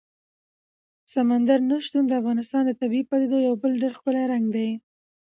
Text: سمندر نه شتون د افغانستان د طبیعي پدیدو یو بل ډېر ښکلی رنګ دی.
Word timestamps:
سمندر 1.13 1.59
نه 1.69 1.77
شتون 1.85 2.03
د 2.07 2.11
افغانستان 2.21 2.61
د 2.65 2.71
طبیعي 2.81 3.03
پدیدو 3.09 3.37
یو 3.47 3.53
بل 3.61 3.71
ډېر 3.81 3.91
ښکلی 3.97 4.23
رنګ 4.31 4.45
دی. 4.55 4.69